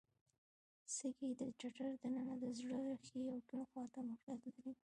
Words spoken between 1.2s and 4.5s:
د ټټر د ننه د زړه ښي او کیڼ خواته موقعیت